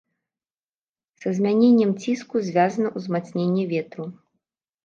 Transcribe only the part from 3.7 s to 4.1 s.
ветру.